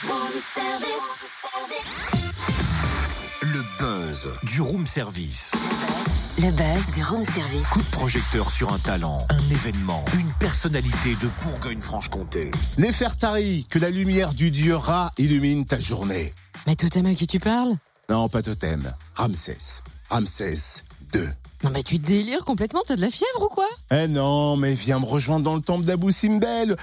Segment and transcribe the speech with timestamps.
[0.00, 0.08] Le
[3.80, 5.50] buzz du room service.
[6.36, 7.66] Le buzz du room service.
[7.66, 12.52] Coup de projecteur sur un talent, un événement, une personnalité de Bourgogne-Franche-Comté.
[12.76, 16.32] Les Fertari, que la lumière du dieu Ra illumine ta journée.
[16.68, 17.74] Mais totem à qui tu parles?
[18.08, 18.92] Non, pas totem.
[19.16, 19.82] Ramsès.
[20.10, 21.28] Ramsès 2.
[21.64, 23.66] Non mais tu délires complètement, t'as de la fièvre ou quoi?
[23.90, 26.76] Eh non, mais viens me rejoindre dans le temple d'Abou Simbel.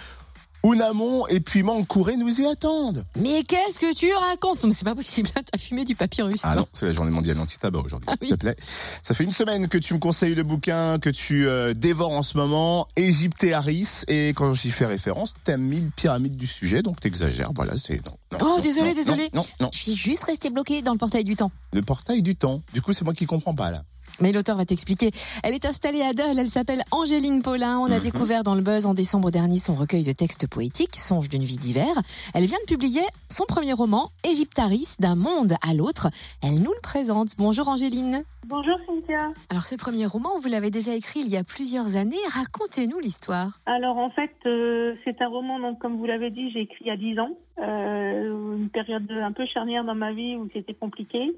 [0.74, 3.06] Unamon et puis Mankouré nous y attendent.
[3.20, 4.64] Mais qu'est-ce que tu racontes?
[4.64, 6.40] Non mais c'est pas possible, hein, t'as fumé du papyrus.
[6.44, 6.62] Ah toi.
[6.62, 8.56] non, c'est la journée mondiale anti-tabac aujourd'hui, Ah s'il te plaît.
[9.04, 12.24] Ça fait une semaine que tu me conseilles le bouquin que tu euh, dévores en
[12.24, 16.48] ce moment, Égypte et Harris, et quand j'y fais référence, t'as mis le pyramide du
[16.48, 18.04] sujet, donc t'exagères, voilà, c'est...
[18.06, 19.30] Non, non, Oh, non, désolé, non, désolé.
[19.34, 21.52] Non, non, non, Je suis juste resté bloqué dans le portail du temps.
[21.72, 22.62] le portail du temps.
[22.74, 23.84] Du coup, c'est moi qui comprends pas, là.
[24.22, 25.12] Mais l'auteur va t'expliquer.
[25.44, 27.80] Elle est installée à Dole, elle s'appelle Angéline Paulin.
[27.80, 28.00] On a Mhm.
[28.00, 31.58] découvert dans le buzz en décembre dernier son recueil de textes poétiques, Songe d'une vie
[31.58, 31.88] d'hiver.
[32.34, 36.08] Elle vient de publier son premier roman, Égyptaris, d'un monde à l'autre.
[36.42, 37.30] Elle nous le présente.
[37.38, 38.24] Bonjour Angéline.
[38.48, 39.32] Bonjour Cynthia.
[39.50, 42.16] Alors ce premier roman, vous l'avez déjà écrit il y a plusieurs années.
[42.30, 43.60] Racontez-nous l'histoire.
[43.66, 46.88] Alors en fait, euh, c'est un roman, donc comme vous l'avez dit, j'ai écrit il
[46.88, 47.30] y a 10 ans.
[47.62, 51.34] Euh, une période un peu charnière dans ma vie où c'était compliqué.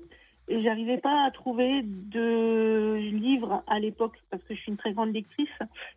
[0.49, 4.93] Et j'arrivais pas à trouver de livres à l'époque parce que je suis une très
[4.93, 5.49] grande lectrice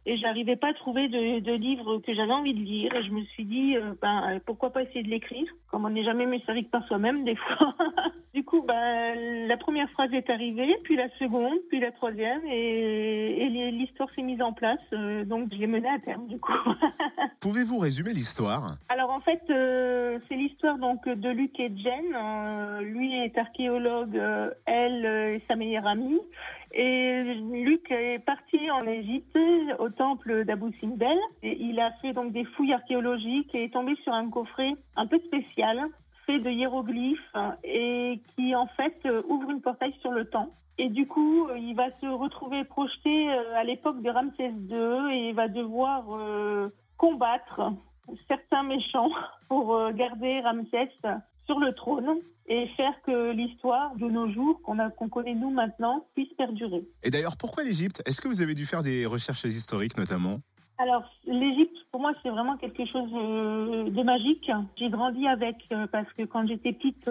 [0.07, 3.11] et j'arrivais pas à trouver de, de livres que j'avais envie de lire et je
[3.11, 6.41] me suis dit euh, ben pourquoi pas essayer de l'écrire comme on n'est jamais mieux
[6.47, 7.75] servi que par soi-même des fois.
[8.33, 13.43] Du coup ben la première phrase est arrivée puis la seconde puis la troisième et,
[13.43, 16.53] et l'histoire s'est mise en place euh, donc je l'ai menée à terme du coup.
[17.41, 18.77] Pouvez-vous résumer l'histoire?
[18.89, 22.15] Alors en fait, euh, c'est l'histoire donc de Luc et Jen.
[22.15, 26.21] Euh, lui est archéologue, euh, elle est sa meilleure amie.
[26.73, 29.37] Et Luc est parti en Égypte
[29.79, 31.19] au temple d'Abou Simbel.
[31.43, 35.07] Et il a fait donc des fouilles archéologiques et est tombé sur un coffret un
[35.07, 35.81] peu spécial
[36.27, 38.97] fait de hiéroglyphes et qui en fait
[39.29, 40.51] ouvre une portail sur le temps.
[40.79, 45.35] Et du coup, il va se retrouver projeté à l'époque de Ramsès II et il
[45.35, 46.05] va devoir
[46.97, 47.73] combattre
[48.29, 49.11] certains méchants
[49.49, 50.91] pour euh, garder Ramsès
[51.47, 56.33] sur le trône et faire que l'histoire de nos jours, qu'on connaît nous maintenant, puisse
[56.35, 56.85] perdurer.
[57.03, 58.03] Et d'ailleurs, pourquoi l'Égypte?
[58.07, 60.41] Est-ce que vous avez dû faire des recherches historiques notamment?
[60.79, 64.51] Alors, l'Égypte, pour moi, c'est vraiment quelque chose euh, de magique.
[64.77, 67.09] J'ai grandi avec, euh, parce que quand j'étais petite,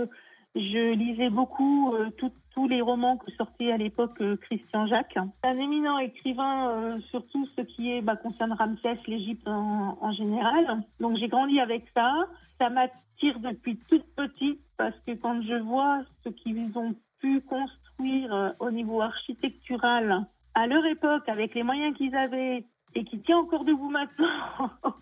[0.55, 5.17] je lisais beaucoup euh, tous les romans que sortait à l'époque euh, Christian Jacques.
[5.43, 7.23] Un éminent écrivain euh, sur
[7.55, 10.83] ce qui est, bah, concerne Ramsès, l'Égypte en, en général.
[10.99, 12.11] Donc, j'ai grandi avec ça.
[12.59, 18.33] Ça m'attire depuis toute petite parce que quand je vois ce qu'ils ont pu construire
[18.33, 23.37] euh, au niveau architectural à leur époque, avec les moyens qu'ils avaient, et qui tient
[23.37, 24.71] encore debout maintenant,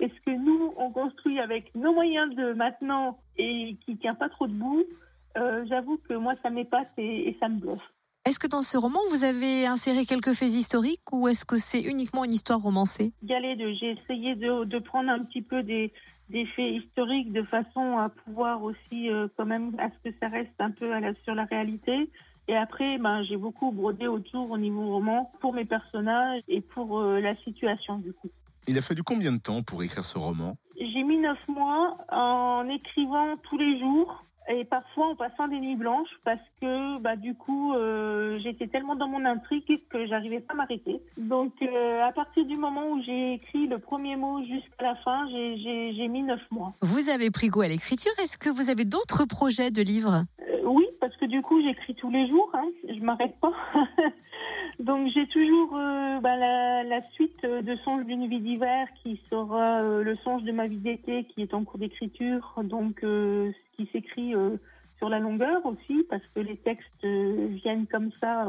[0.00, 4.28] et ce que nous, on construit avec nos moyens de maintenant et qui tient pas
[4.28, 4.84] trop debout,
[5.36, 7.82] euh, j'avoue que moi, ça m'épate et, et ça me bluffe.
[8.26, 11.82] Est-ce que dans ce roman, vous avez inséré quelques faits historiques ou est-ce que c'est
[11.82, 13.12] uniquement une histoire romancée?
[13.22, 15.92] J'ai essayé de, de prendre un petit peu des,
[16.30, 20.28] des faits historiques de façon à pouvoir aussi, euh, quand même, à ce que ça
[20.28, 22.08] reste un peu à la, sur la réalité.
[22.48, 27.00] Et après, ben, j'ai beaucoup brodé autour au niveau roman pour mes personnages et pour
[27.00, 28.30] euh, la situation, du coup.
[28.66, 30.56] Il a fallu combien de temps pour écrire ce roman?
[30.78, 35.76] J'ai mis neuf mois en écrivant tous les jours et parfois en passant des nuits
[35.76, 40.52] blanches parce que bah du coup euh, j'étais tellement dans mon intrigue que j'arrivais pas
[40.52, 41.00] à m'arrêter.
[41.16, 45.26] Donc euh, à partir du moment où j'ai écrit le premier mot jusqu'à la fin,
[45.30, 46.72] j'ai- j'ai j'ai mis neuf mois.
[46.82, 48.12] Vous avez pris goût à l'écriture?
[48.22, 50.24] Est-ce que vous avez d'autres projets de livres?
[50.40, 53.52] Euh, oui, parce que du coup j'écris tous les jours, hein, je m'arrête pas.
[54.84, 59.80] Donc j'ai toujours euh, bah, la, suite euh, de Songe d'une vie d'hiver qui sera
[59.80, 63.88] euh, le songe de ma vie d'été qui est en cours d'écriture, donc euh, qui
[63.92, 64.34] s'écrit
[64.98, 68.46] sur la longueur aussi parce que les textes viennent comme ça,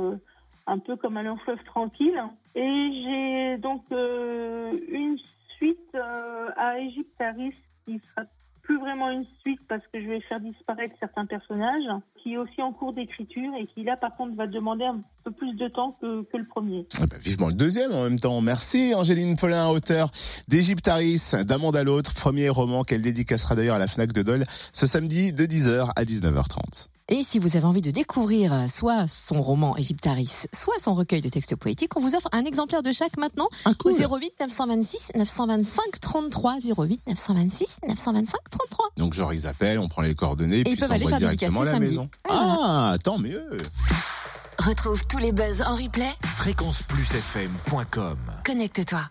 [0.68, 2.22] un peu comme un long fleuve tranquille.
[2.54, 5.18] Et j'ai donc une
[5.56, 8.28] suite à Égyptaris qui sera
[8.66, 11.88] plus vraiment une suite parce que je vais faire disparaître certains personnages,
[12.22, 15.32] qui est aussi en cours d'écriture et qui là par contre va demander un peu
[15.32, 16.86] plus de temps que, le premier.
[17.00, 18.42] Ah bah, Vivement le deuxième en même temps.
[18.42, 20.10] Merci Angéline Paulin, auteur
[20.48, 24.44] d'Égyptaris, d'un monde à l'autre, premier roman qu'elle dédicacera d'ailleurs à la FNAC de Dole
[24.74, 26.95] ce samedi de 10h à 19h30.
[27.08, 31.22] Et si vous avez envie de découvrir euh, soit son roman Égyptaris, soit son recueil
[31.22, 35.12] de textes poétiques, on vous offre un exemplaire de chaque maintenant Ah au 08 926
[35.16, 38.90] 925 33 08 926 925 33.
[38.98, 41.62] Donc genre ils appellent, on prend les coordonnées, Et puis ils peuvent aller faire directement
[41.62, 41.90] à la samedi.
[41.90, 42.10] maison.
[42.28, 42.58] Voilà.
[42.64, 43.46] Ah, tant mieux
[44.58, 46.10] Retrouve tous les buzz en replay.
[46.24, 49.02] Fréquenceplusfm.com Connecte-toi.